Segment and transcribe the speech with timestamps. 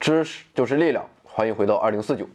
[0.00, 2.26] 知识就是力量，欢迎回到二零四九。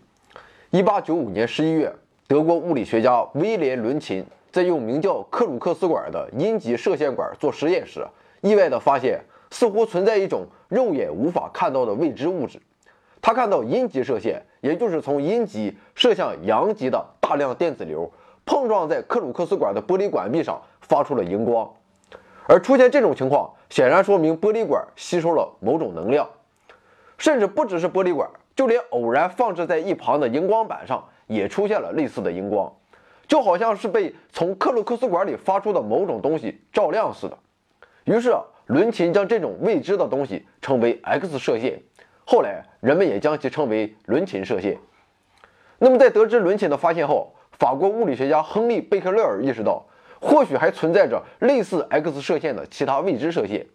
[0.69, 1.91] 一八九五年十一月，
[2.27, 8.05] 德国物理学家威廉·伦琴在用名叫克鲁克斯管的阴极射线管做实验时，
[8.41, 12.61] 意外地发现似乎存在一种肉眼无法看到的未知物质。
[13.19, 18.07] 他看到阴极射线，也就是从阴极射向阳极的大量电子流，
[18.45, 21.67] 碰撞在克鲁克斯管的玻璃管壁上，发出了荧光。
[22.47, 26.29] 而出现这种情况，显然说明玻璃管吸收了某种能量，
[27.17, 32.71] 甚至不只是玻璃管，就连偶然放置在一旁的荧光板上也出现了类似的荧光，
[33.27, 37.37] 就好像是被从克鲁克斯管里发出的某种东西照亮似的。
[38.05, 38.35] 于是
[38.67, 41.81] 伦琴将这种未知的东西称为 X 射线，
[42.25, 44.77] 后来人们也将其称为伦琴射线。
[45.79, 49.85] 那么在得知伦琴的发现后，法国物理学家亨利·贝克勒尔意识到。
[50.21, 53.67] 或许还存在着类似 X 射线的其他未知射线。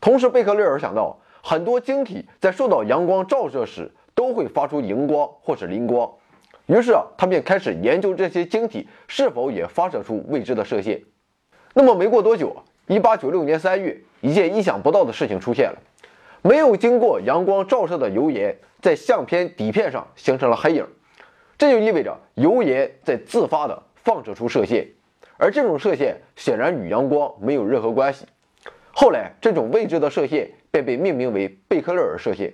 [0.00, 6.10] 同时，贝克勒尔想到，很多晶体在受到阳光照射时都会发出荧光或是磷光。
[6.66, 11.00] 于是啊，他便开始研究这些晶体是否也发射出未知的射线。
[11.72, 12.56] 那么，没过多久
[12.88, 15.78] ，1896年3月，一件意想不到的事情出现了：
[16.42, 20.84] 没有经过阳光照射的油盐在相片底片上形成了黑影，
[21.56, 24.88] 这就意味着油盐在自发地放射出射线。
[25.36, 28.26] 而这种射线显然与阳光没有任何关系。
[28.92, 32.52] 后来，这种未知的射线便被命名为贝克勒尔射线。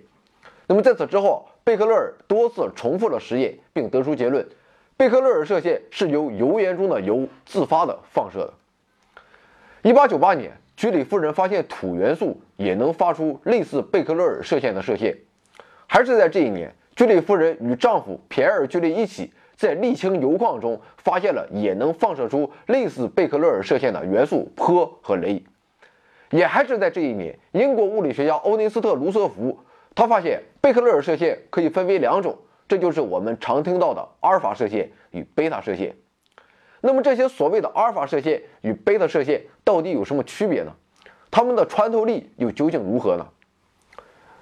[0.69, 4.47] 那么，在此之后，贝克勒尔多次重复了实验，并得出结论：
[4.97, 8.39] 贝克勒尔射线是由油盐中的油自发的放射
[9.83, 9.91] 的。
[9.91, 15.17] 1898年，居里夫人发现土元素也能发出类似贝克勒尔射线的射线。
[15.89, 19.33] 还是在这一年，居里夫人与丈夫皮埃尔·居里一起。
[19.55, 25.41] 在沥青油矿中发现了也能放射出类似贝克勒尔射线的元素钋和镭。
[26.33, 29.59] 也还是在这一年，英国物理学家欧内斯特·卢瑟福，
[29.95, 35.95] 他发现贝克勒尔射线可以分为两种，这就是我们常听到的阿尔法射线与贝塔射线。
[36.81, 40.73] 那么这些所谓的阿尔法射线与贝塔射线到底有什么区别呢？
[41.31, 43.27] 它们的穿透力又究竟如何呢？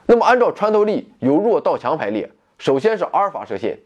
[0.06, 3.78] 那么按照穿透力由弱到强排列，首先是阿尔法射线。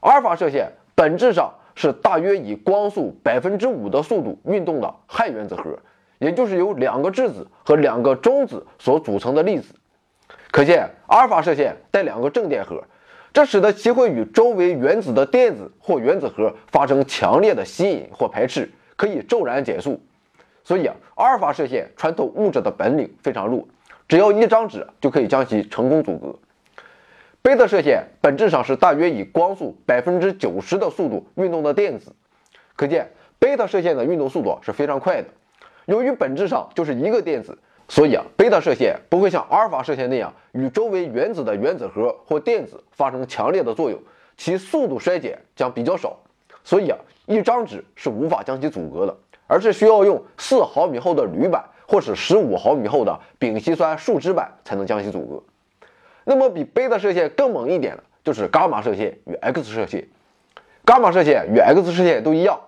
[0.00, 5.78] 阿尔法射线本质上是大约以光速百分之五的速度运动的氦原子核，
[6.22, 9.74] 也就是由两个质子和两个中子所组成的粒子。
[10.52, 12.80] 可见，阿尔法射线带两个正电荷，
[13.32, 20.00] 这使得其会与周围原子的电子或原子核发生强烈的吸引或排斥，可以骤然减速。
[20.62, 23.66] 所以啊，阿尔法射线穿透物质的本领非常弱，
[24.06, 26.38] 只要一张纸就可以将其成功阻隔。
[27.42, 32.12] 贝塔射线本质上是大约以光速百分之九十的速度运动的电子，
[32.76, 35.28] 可见贝塔射线的运动速度是非常快的。
[35.92, 44.00] 由于本质上就是一个电子，所以啊，贝塔射线不会像阿尔法射线那样与周围原子的原子核或电子发生强烈的作用，
[44.38, 46.16] 其速度衰减将比较少。
[46.64, 49.14] 所以啊，一张纸是无法将其阻隔的，
[49.46, 55.42] 而是需要用四毫米厚的铝板或是十五毫米厚的丙烯酸树脂板才能将其阻隔。
[56.24, 60.08] 那么，比贝塔射线更猛一点的，就是伽马射线与 X 射线。
[60.86, 62.58] 伽马射线与 X 射线都一样，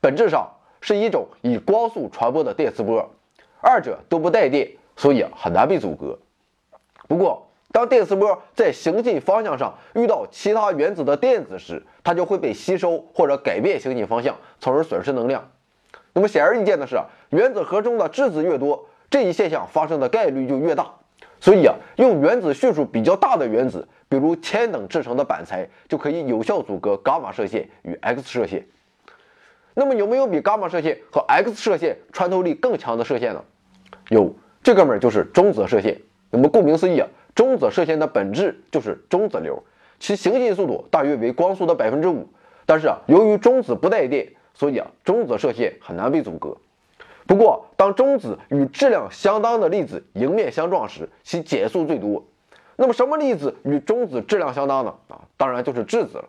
[0.00, 0.48] 本质上
[0.80, 3.10] 是一种以光速传播的电磁波，
[3.60, 6.18] 二者都不带电，所以很难被阻隔。
[7.08, 15.50] 不过，当电磁波在行进方向上遇到其他原子的电子时，它就会被吸收或者改变行进方向，从而损失能量。
[16.14, 16.98] 那么显而易见的是，
[17.30, 20.90] 原子核中的质子越多，这一现象发生的概率就越大。
[21.40, 28.66] 所以啊，用原子序数比较大的原子，比如铅等制成的板材，就可以有效阻隔伽马射线与 X 射线。
[29.78, 33.44] 那么有没有比伽马射线和 X 射线穿透力更强的射线呢？
[34.08, 36.00] 有，这哥们儿就是中子射线。
[36.30, 39.62] 那么顾名思义啊，中子射线的本质就是中子流，
[40.00, 42.28] 其行进速度大约为光速的百分之五。
[42.66, 46.56] 但是啊，由于中子不带电，所以啊，中子射线很难被阻隔。
[47.28, 52.26] 不过，当中子与质量相当的粒子迎面相撞时，其减速最多。
[52.74, 54.92] 那么，什么粒子与中子质量相当呢？
[55.06, 56.24] 啊，当然就是质子了。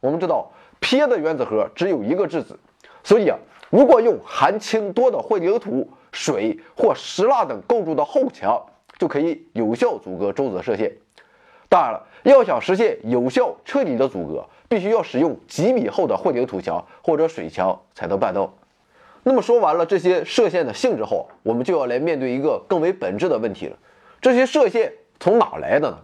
[0.00, 0.50] 我们知道，
[0.84, 2.58] 铂的原子核只有一个质子，
[3.02, 3.38] 所以啊，
[3.70, 8.62] 如果用含氢多的混凝土、水或石蜡等构筑的厚墙，
[8.98, 10.92] 就可以有效阻隔中子射线。
[11.70, 18.54] 当然了，要想实现有效彻底的阻隔，必须要使用几米厚的混凝土墙或者水墙才能办到。
[19.22, 23.78] 那么说完了这些射线的性质后，我们就要来面对一个更为本质的问题了：
[24.20, 25.98] 这些射线从哪来的呢？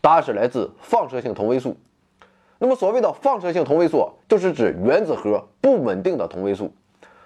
[0.00, 1.76] 答案是来自放射性同位素。
[2.58, 6.72] 那么所谓的放射性同位素，就是指原子核不稳定的同位素。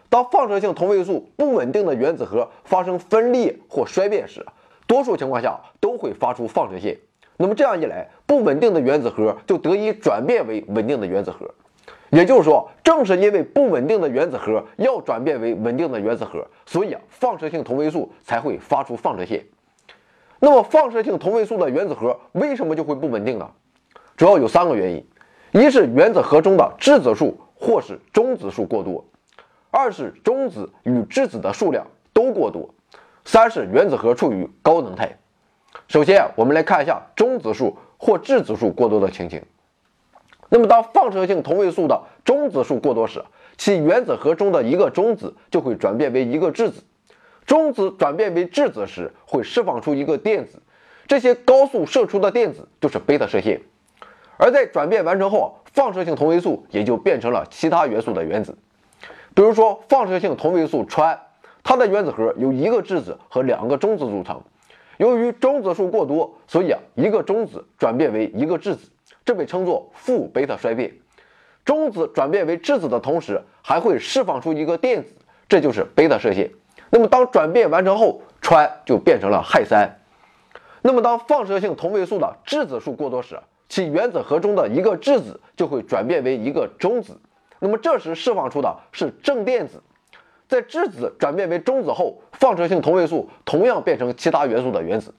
[0.08, 4.44] 当放射性同位素不稳定的原子核发生分裂或衰变时，
[4.86, 6.98] 多数情况下都会发出放射线。
[7.36, 11.48] 那么这样一来，不稳定的原子核就得以转变为稳定的原子核。
[12.10, 19.46] 也就是说，正是因为不稳定的原子核要转变为稳定的原子核，所以，放射性同位素才会发出放射线。
[20.40, 23.48] 那么，放射性同位素的原子核为什么就会不稳定呢？
[24.16, 25.06] 主要有三个原因：
[25.52, 29.04] 一是原子核中的质子数或是中子数过多；
[29.70, 32.72] 二是中子与质子的数量都过多；
[33.24, 35.18] 三是原子核处于高能态。
[35.88, 39.42] 首先，我们来看一下中子数或质子数过多的情形。
[40.48, 43.24] 那么，当放射性同位素的中子数过多时，
[43.56, 46.82] 其原子核中的一个中子就会转变为一个质子。
[47.44, 50.60] 中子转变为质子时，会释放出一个电子。
[51.08, 53.60] 这些高速射出的电子就是贝塔射线。
[54.40, 58.56] 而在转变完成后，放射性同位素也就变成了其他元素的原子。
[59.34, 61.18] 比如说，放射性同位素氚，
[61.62, 64.42] 它的原子核由一个质子和两个中子组成。
[64.96, 68.90] 由于中子数过多，所以啊，一个中子转变为一个质子。
[69.26, 70.90] 这被称作负贝塔衰变，
[71.62, 75.14] 中子转变为质子的同时，还会释放出一个电子，
[75.50, 76.50] 这就是贝塔射线。
[76.88, 80.00] 那么当转变完成后，氚就变成了氦三。
[80.80, 83.38] 那么当放射性同位素的质子数过多时，
[83.70, 87.16] 其原子核中的一个质子就会转变为一个中子，
[87.60, 89.80] 那么这时释放出的是正电子。
[90.48, 95.14] 在质子转变为中子后，放射性同位素同样变成其他元素的原子。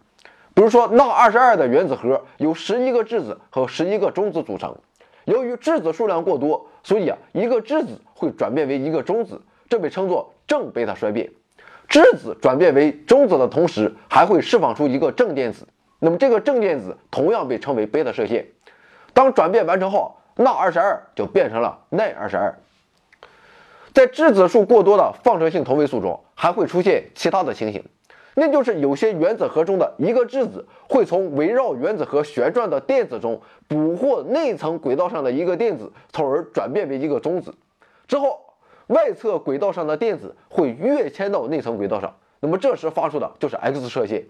[0.53, 4.75] 比如说，钠二十二的原子核由十一个质子和十一个中子组成。
[5.23, 11.31] 由于质子数量过多，所以啊，一个质子会转变为一个中子，这被称作正贝塔衰变。
[11.87, 15.65] 质子转变为中子的同时，还会释放出一个正电子，
[16.03, 18.47] 那么这个正电子同样被称为贝塔射线。
[19.13, 22.57] 当转变完成后，钠二十二就变成了氖二十二。
[23.93, 27.85] 在质子数过多的放射性同位素中，还会出现其他的情形。
[28.33, 37.53] 那就是有些原子核中的一个质子会从围绕原子核旋转的电子中捕获内层轨道上的一个电子，从而转变为一个中子。
[38.07, 38.39] 之后，
[38.87, 44.25] 外侧轨道上的电子会跃迁到内层轨道上，那么这时发出的就是 X 射线。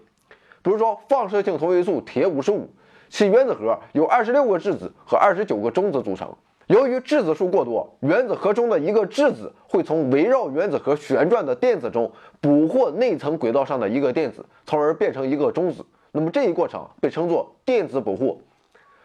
[0.62, 2.68] 比如说，放射性同位素铁五十五，
[3.08, 6.32] 其原子核由二十六个质子和二十九个中子组成。
[6.68, 12.10] 由于质子数过多，原子核中的一个质子会从围绕原子核旋转的电子中
[12.40, 15.84] 捕获内层轨道上的一个电子，从而变成一个中子。
[16.12, 18.38] 那么这一过程被称作电子捕获。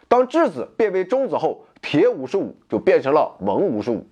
[0.06, 4.06] 当质子变为中子后，铁五十五就变成了锰五十五。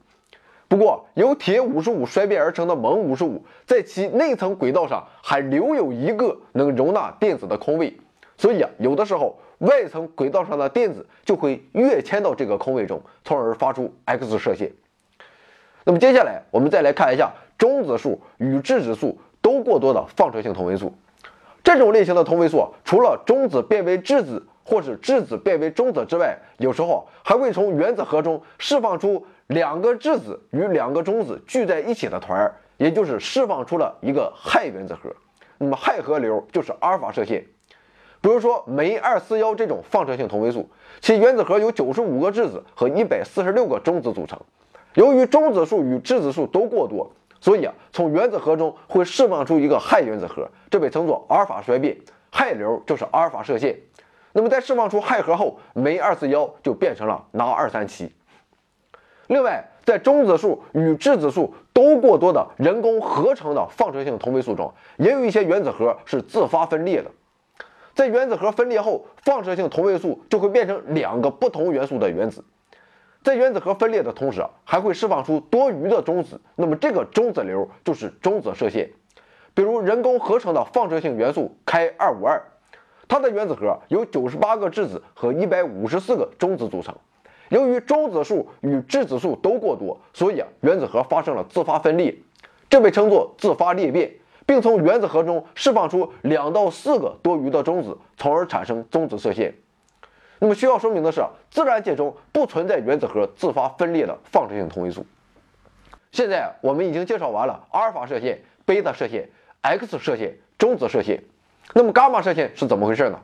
[0.69, 7.97] 不过，由铁五十五衰变而成的锰五十五，在其内层轨道上还留有一个能容纳电子的空位，
[8.37, 9.39] 所以啊，有的时候。
[9.61, 14.71] 外层轨道上的电子就会跃迁到这个空位中，从而发出 X 射线。
[15.85, 20.93] 那么接下来我们再来看一下中子数与质子数都过多的放射性同位素。
[21.65, 35.08] 这种类型的同位素，除了中子变为质子或是质子变为中子之外，有时候还会从原子核中释放出两个质子与两个中子聚在一起的团儿，也就是释放出了一个氦原子核。
[35.58, 37.46] 那么氦核流就是阿尔法射线。
[38.20, 40.69] 比如说镁二四幺这种放射性同位素，
[41.01, 44.37] 其原子核由九十五个质子和一百四十六个中子组成。
[44.94, 47.08] 由于中子数与质子数都过多，
[47.41, 51.96] 所以啊，从原子核中会释放出一个氦原子核，这被称作阿尔法衰变，
[52.32, 53.79] 氦流就是阿尔法射线。
[54.36, 58.14] 那么在释放出氦核后，镁二四幺就变成了钠二三七。
[59.28, 67.10] 另外，在中子数与质子数都过多的人工合成的放射性同位素中，也有一些原子核是自发分裂的。
[67.94, 72.44] 在原子核分裂后，放射性同位素就会变成两个不同元素的原子。
[73.24, 78.90] 在原子核分裂的同时，还会释放出多余的中子，那么这个中子流就是中子射线。
[79.55, 82.44] 比如人工合成的放射性元素 K 二五二，
[83.08, 86.94] 它的原子核由九十八个质子和一百五十四个中子组成。
[87.48, 92.15] 由于中子数与质子数都过多，所以啊，原子核发生了自发分裂，
[92.69, 94.13] 这被称作自发裂变。
[94.48, 99.53] 并从原子核中释放出两到四个多余的中子，从而产生中子射线。
[100.39, 101.20] 那么需要说明的是，
[101.51, 105.05] 自然界中不存在原子核自发分裂的放射性同位素。
[106.13, 109.29] 现在我们已经介绍完了阿尔法射线、贝塔射线、
[109.63, 111.25] X 射线、中子射线。
[111.75, 113.19] 那么伽马射线是怎么回事呢？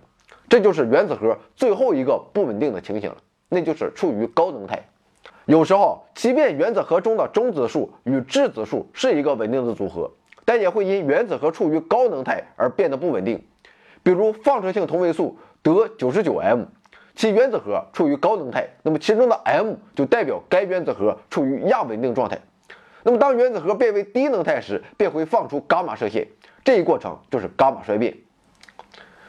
[0.48, 3.16] 这就是原子核最后一个不稳定的情形了，
[3.48, 4.88] 那就是处于高能态。
[5.46, 10.10] 有时候，即便原子核中的中子数与质子数是一个稳定的组合。
[10.44, 13.46] 但也会因原子核处于高能态而变得不稳定，
[14.02, 16.64] 比如放射性同位素德九十九 M，
[17.14, 22.40] 其原子核处于高能态，那么其中的 M 就代表该原子核处于亚稳定状态。
[23.04, 26.26] 那么当原子核变为低能态时，便会放出伽马射线，
[26.64, 28.12] 这一过程就是伽马衰变。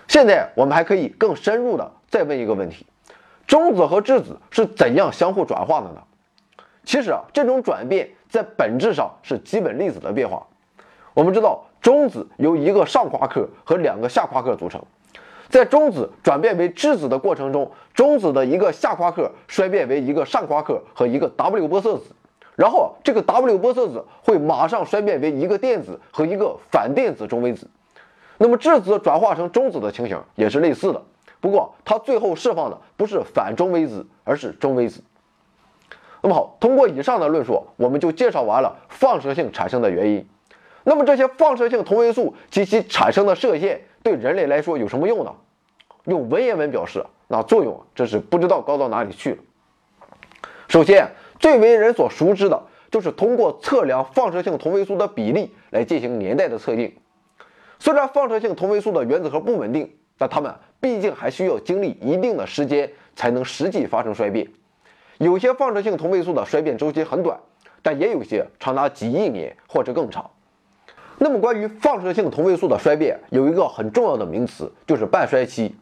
[0.08, 2.86] 现在我们还可以更深入的再问一个问题：
[3.48, 6.02] 中子和质子是怎样相互转化的呢？
[6.84, 10.46] 其实啊，这种转变在本质上是基本粒子的变化。
[11.14, 14.82] 我们知道，中子由一个上夸克和两个下夸克组成。
[15.50, 22.06] 在中子转变为质子的过程中，中子的一个下夸克衰变为一个上夸克和一个 W 玻色子，
[22.56, 27.68] 然后这个 W 玻色子会马上衰变为一个电子和一个反电子中微子。
[28.44, 31.02] 那么质子转化成中子的情形也是类似的，
[31.40, 35.02] 不过它最后释放的不是反中微子，而是中微子。
[36.22, 40.28] 那么好，通过以上的论述，我们就介绍完了放射性产生的原因。
[40.84, 45.34] 那么这些放射性同位素及其产生的射线对人类来说有什么用呢？
[46.04, 49.38] 用文言文表示，那作用真是不知道高到哪里去了。
[50.68, 51.10] 首先，
[51.40, 56.94] 最为人所熟知的就是通过测量放射性同位素的比例来进行年代的测定。
[57.84, 60.50] 虽然放射性同位素的原子核不稳定，但它们
[60.80, 64.48] 毕竟还需要经历一定的时间才能实际发生衰变。
[65.18, 67.38] 有些放射性同位素的衰变周期很短，
[67.82, 70.32] 但也有些长达几亿年或者更长。
[71.18, 75.76] 那么，关于放射性同位素的衰变，有一个很重要的名词，就是半衰期。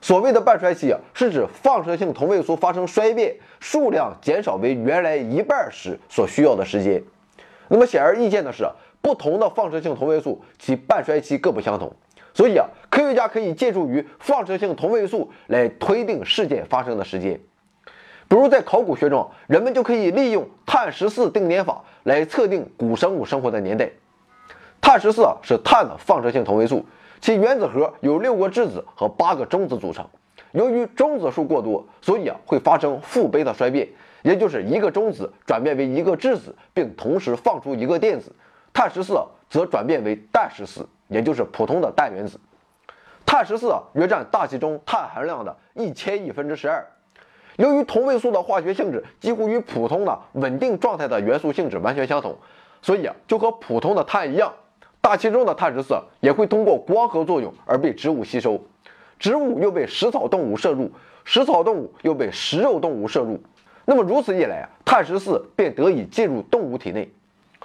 [0.00, 7.02] 所谓的半衰期啊，是指放射性同位素发生衰变，数量减少为原来一半时所需要的时间。
[7.68, 8.66] 那么显而易见的是，
[9.04, 11.92] 不同的放射性同位素其半衰期各不相同，
[12.32, 17.38] 所以啊，科学家可以借助于放射性同位素来推定事件发生的时间。
[18.26, 23.90] 比如在考古学中，人们就可以利用碳十四定年法来测定古生物生活的年代。
[24.80, 26.82] 碳十四啊是碳的放射性同位素。
[27.20, 30.06] 其原子核由六个质子和八个中子组成。
[30.52, 33.86] 由于中子数过多，所以啊会发生负贝塔衰变，
[34.22, 38.32] 也就是一个中子转变为一个质子，并同时放出一个电子。
[38.74, 42.38] 碳十四则转变为氮十四，也就是普通的氮原子。
[43.24, 46.84] 碳十四约占大气中碳含量的一千亿分之十二。
[47.56, 52.36] 由于同位素的化学性质几乎与普通的稳定状态的元素性质完全相同，
[52.82, 54.52] 所以啊就和普通的碳一样。
[55.00, 58.60] 大气中的碳十四也会通过光合作用而被植物吸收，
[59.20, 60.90] 植物又被食草动物摄入，
[61.24, 63.40] 食草动物又被食肉动物摄入。
[63.84, 67.08] 那么如此一来啊，碳十四便得以进入动物体内。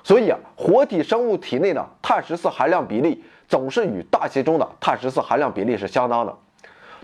[0.03, 6.36] 所以啊，活体生物体内的碳十四含量比例总是与大气中的碳十四含量比例是相当的。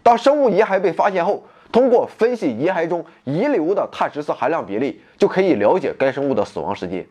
[0.04, 7.06] 当生物遗骸被发现后，通过分析遗骸中遗留的碳十四含量比例，就可以了解该生物的死亡时间。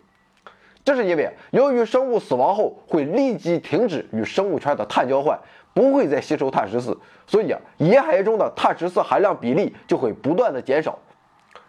[0.85, 5.39] 这是因为，由于生物死亡后会立即停止与生物圈的碳交换，
[5.73, 10.99] 不会再吸收碳十四，所以啊，遗骸中的碳十四含量比例就会不断的减少。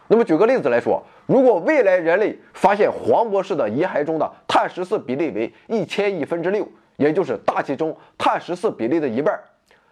[0.08, 6.66] 那么举个例子来说，如果未来人类发现黄博士的遗骸中的碳十四比例为一千亿分之六，
[6.96, 9.38] 也就是大气中碳十四比例的一半，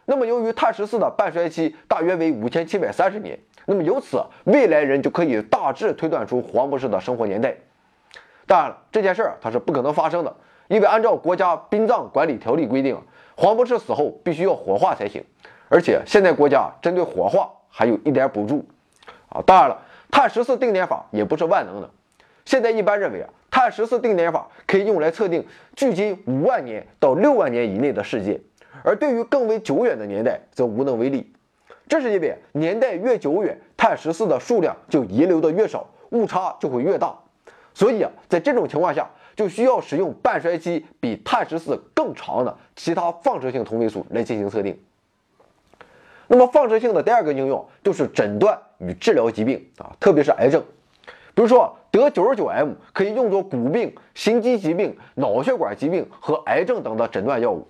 [0.04, 7.54] 那么由于碳十四的半衰期大约为五千七百三十年，那么由此未来人就可以大致推断出黄博士的生活年代。
[8.46, 10.36] 当然了，这件事儿它是不可能发生的，
[10.68, 12.96] 因为按照国家殡葬管理条例规定，
[13.36, 15.24] 黄博士死后必须要火化才行。
[15.68, 18.64] 而且现在国家针对火化还有一点补助
[19.30, 19.42] 啊。
[19.44, 21.90] 当然了，碳十四定点法也不是万能的。
[22.44, 25.44] 现在一般认为啊，碳十四定点法可以用来测定
[25.74, 28.40] 距今五万年到六万年以内的世界，
[28.82, 31.32] 而对于更为久远的年代则无能为力。
[31.88, 37.14] 这是因为年代越久远，碳十四的数量就遗留的越少，误差就会越大。
[37.74, 44.78] 所以啊，在这种情况下，就需要使用半衰期比碳十四更长的其他放射性同位素来进行测定。
[46.28, 50.62] 那么，放射性的第二个应用就是诊断与治疗疾病啊，特别是癌症。
[51.34, 57.66] 比如说，得 99M 可以用作骨病、心肌疾病、脑血管疾病和癌症等的诊断药物。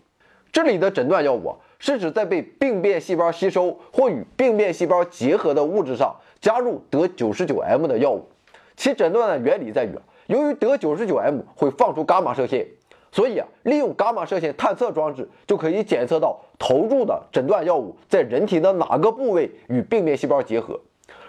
[0.52, 8.28] 这里的诊断药物是指在被病变细胞吸收或与病变细胞结合的物质上加入得 99M 的药物。
[8.76, 9.90] 其诊断的原理在于，
[10.26, 12.66] 由于得 99M 会放出伽马射线，
[13.10, 20.78] 所以啊，利用伽马射线探测装置就可以检测到投入的诊断药物在人体的哪个部位与病变细胞结合。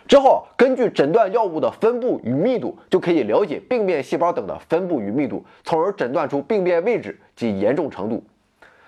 [0.08, 8.24] 之后，根据诊断药物的分布与密度，就可以了解病变细胞等的分布与密度，从而诊断出病变位置及严重程度。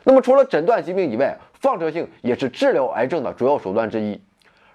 [0.03, 4.21] 那么，除了诊断疾病以外，放射性也是治疗癌症的主要手段之一。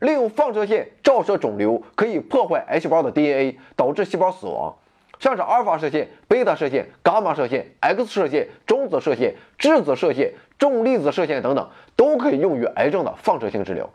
[0.01, 4.75] 利用放射线照射肿瘤，可以破坏癌细胞的 DNA，导致细胞死亡。
[5.21, 13.89] 像是阿尔法射线、贝塔射线、伽马射线、X 射线、中子射线、质子射线、重粒子射线等等，都可以用于癌症的放射性治疗。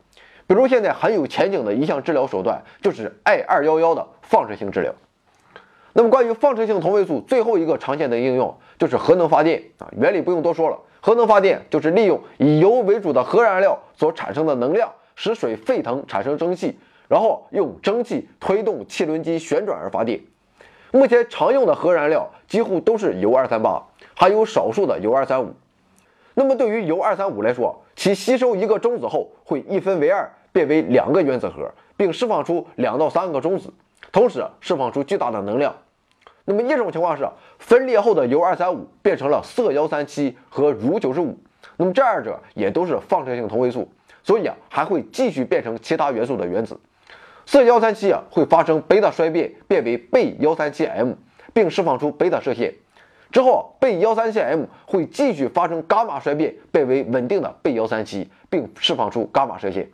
[0.48, 4.94] 比如现在很有前景的一项治疗手段，就是 I 二幺幺的放射性治疗。
[5.94, 9.88] 那么关于放射性同位素最后一个常见的应用，就是核能发电啊。
[9.98, 14.92] 原理不用多说了，核能发电就是利用以油为主的核燃料所产生的能量。
[15.20, 16.78] 使水沸腾产生蒸汽，
[17.08, 20.22] 然后用蒸汽推动汽轮机旋转而发电。
[20.92, 25.56] 目前常用的核燃料几乎都是铀二三八，还有少数的铀二三五。
[26.36, 33.72] 那么对于铀二三五来说，其吸收一个中子后会一分为二，变为两个原子核，并释放出两到三个中子，
[34.12, 35.76] 同时释放出巨大的能量。
[36.46, 41.38] 那么一种情况是分裂后的铀二三五变成了铯幺三七和铷九十五，
[41.76, 43.88] 那么这二者也都是放射性同位素，
[44.24, 46.80] 所以啊还会继续变成其他元素的原子。
[47.46, 51.12] 铯幺三七啊会发生贝塔衰变，变为钡幺三七 M，
[51.54, 52.74] 并释放出贝塔射线。
[53.30, 59.88] 之后钡幺三七 M 会继续发生伽马衰变，变为稳定的钡幺三七，并释放出伽马射线。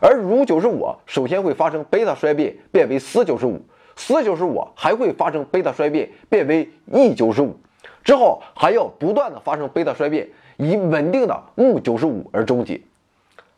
[0.00, 3.60] 而如九十五首先会发生贝塔衰变，变为铯九十五，
[3.96, 7.56] 铯九十五还会发生贝塔衰变，变为 E 九十五，
[8.04, 12.80] 之后还要不断的发生贝塔衰变，以稳定的钼九十五而终结。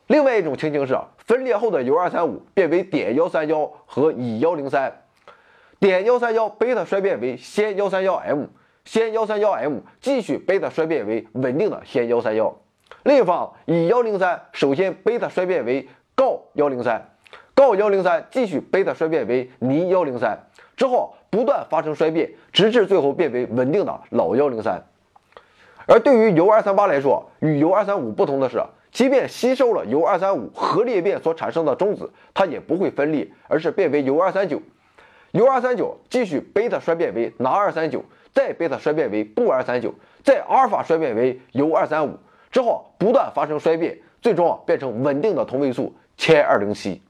[0.07, 5.03] 另外一种情形是分裂后的铀二三五变为碘幺三幺和乙幺零三，
[5.81, 8.45] 碘幺三幺贝塔衰变为氙幺三幺 M，
[8.87, 12.57] 氙幺三幺 M 继续贝塔衰变为稳定的氙幺三幺。
[13.03, 15.87] 另一方乙幺零三首先贝塔衰变为
[16.19, 17.11] 锆幺零三，
[17.55, 20.37] 锆幺零三继续贝塔衰变为锂幺零三，
[20.77, 24.85] 之后不断发生衰变，直至最后变为稳定的老幺零三。
[25.87, 28.61] 而对于铀二三八来说，与铀二三五不同的是。
[28.91, 34.61] 即便吸收了铀二三五核裂变所产生的中子，它也不会分裂，而是变为铀二三九。
[35.31, 39.95] 铀二三九继续贝塔衰变为钠二三九，再贝塔衰变为钚二三九，
[40.25, 42.19] 再阿尔法衰变为铀二三五，
[42.51, 47.01] 之后不断发生衰变，最终啊变成稳定的同位素铅二零七。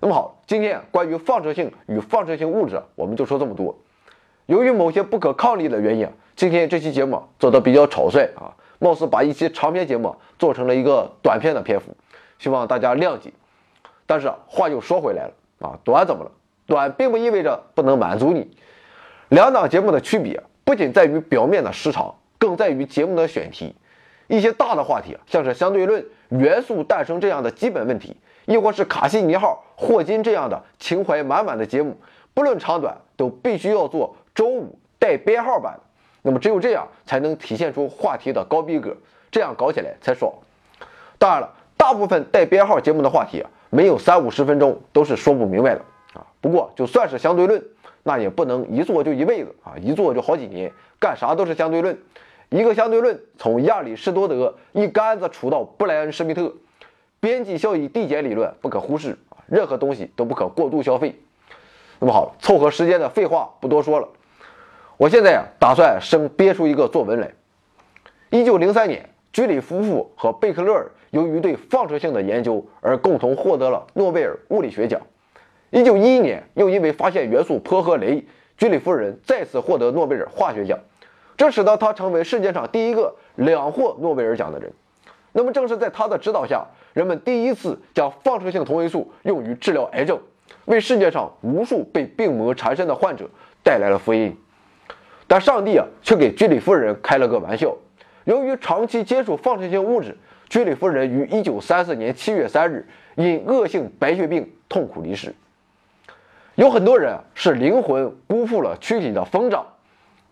[0.00, 3.76] 那么好，今天关于放射性与放射性物质，我们就说这么多。
[4.46, 8.54] 由于某些不可抗力的原因，今天这期节目做得比较草率啊。
[8.78, 11.96] 貌似把一期长篇节目做成了一个短片的篇幅，
[12.38, 13.32] 希望大家谅解。
[14.06, 16.30] 但是话又说回来了啊，短怎么了？
[16.64, 18.56] 短并不意味着不能满足你。
[19.30, 23.74] 两档节目的区别不仅在于表面的时长，更在于节目的选题。
[24.28, 31.96] 一些大的话题，像是相对论、元素诞生这样的基本问题，亦或是卡西尼号、霍金这样的情怀满满的节目，
[32.34, 35.80] 不论长短，都必须要做周五带编号版。
[36.22, 38.94] 那么只有这样才能体现出话题的高逼格，
[39.30, 40.32] 这样搞起来才爽。
[41.16, 45.80] 当然了，大部分带编号节目的话题啊，没有三五十分钟都是说不明白的
[46.12, 46.26] 啊。
[46.40, 47.64] 不过就算是相对论，
[48.02, 51.96] 那也不能一做就一辈子啊，一做就好几年，干啥都是相对论。
[52.50, 56.54] 一个相对论从亚里士多德一竿子杵到布莱恩施密特，
[57.20, 61.14] 边际效益递减理论不可忽视啊，任何东西都不可过度消费。
[61.98, 64.08] 那么好，凑合时间的废话不多说了。
[64.96, 67.30] 我现在呀，打算生憋出一个作文来。
[68.30, 75.00] 一九零三年，居里夫妇和贝克勒尔由于对放射性的研究而共同获得了诺贝尔物理学奖。
[75.70, 78.24] 一九一一年，又因为发现元素钋和镭，
[78.56, 80.78] 居里夫人再次获得诺贝尔化学奖，
[81.38, 84.70] 这使得他成为世界上第一个两获诺贝尔奖的人。
[85.32, 90.18] 那么，正是在他的指导下，人们第一次将放射性同位素用于治疗癌症，
[90.64, 93.30] 为世界上无数被病魔缠身的患者
[93.62, 94.36] 带来了福音。
[95.28, 97.72] 但上帝啊，却给居里夫人开了个玩笑。
[98.24, 100.16] 由于长期接触放射性物质，
[100.48, 105.32] 居里夫人于1934年7月3日因恶性白血病痛苦离世。
[106.56, 109.64] 有很多人啊，是灵魂辜负了躯体的疯长，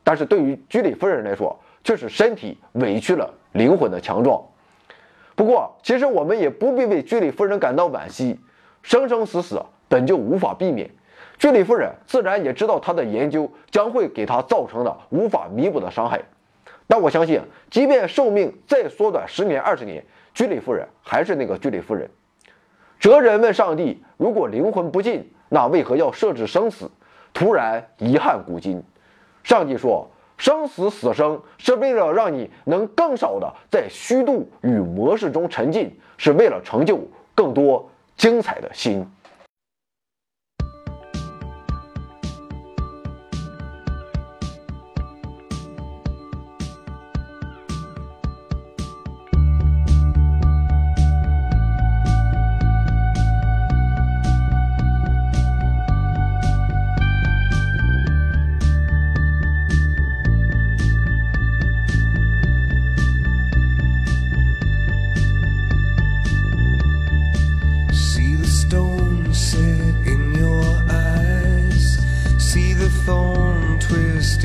[0.06, 4.40] 但是对于居里夫人来说，却是身体委屈了灵魂的强壮。
[5.34, 8.38] 不过，其实我们也不必为居里夫人感到惋惜，
[8.84, 10.88] 生生死死本就无法避免。
[11.40, 16.22] 居里夫人自然也知道她的研究将会给她造成的无法弥补的伤害，
[16.86, 22.08] 但我相信，即便寿命再缩短十年、二十年，居里夫人还是那个居里夫人。
[23.00, 26.88] 哲人问上帝：“如果灵魂不尽，那为何要设置生死？”
[27.34, 28.80] 突然遗憾古今。
[29.46, 36.98] 上帝说：“生死死生是为了让你能更少的在虚度与模式中沉浸，是为了成就
[37.32, 39.08] 更多精彩的心。”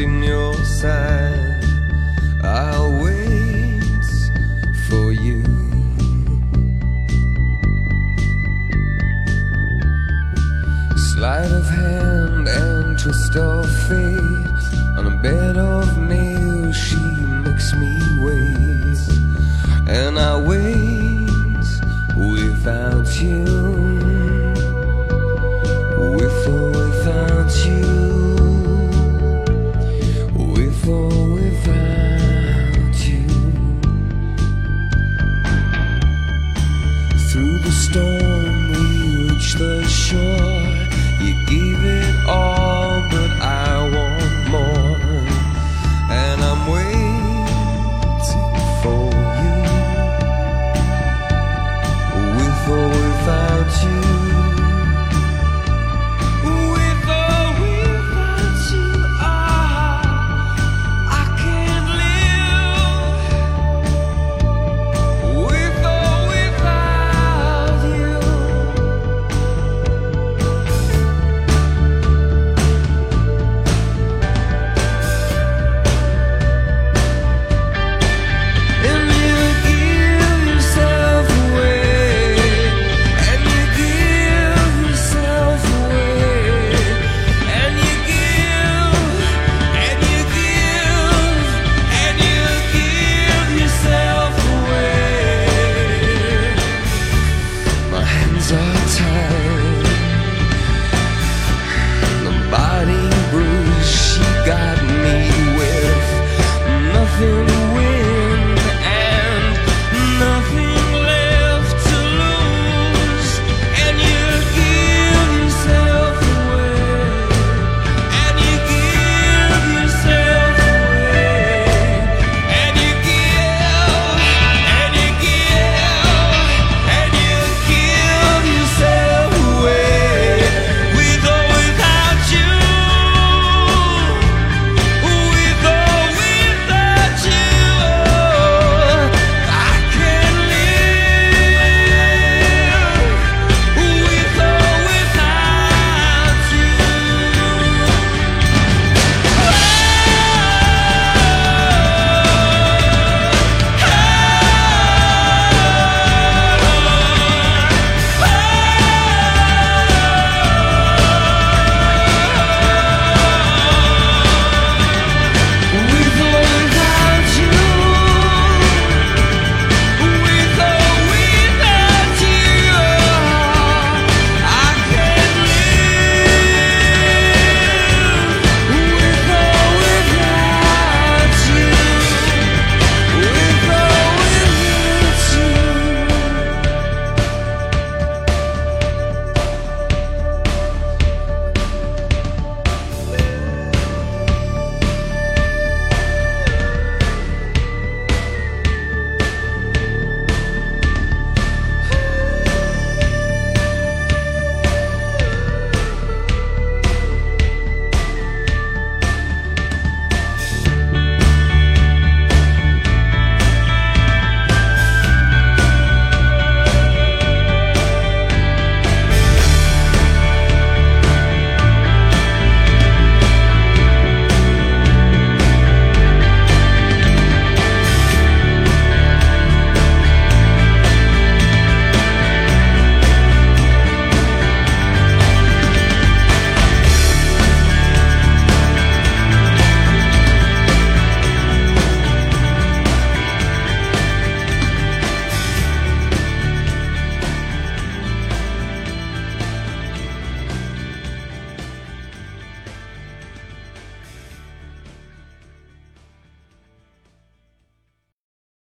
[0.01, 1.10] In your side.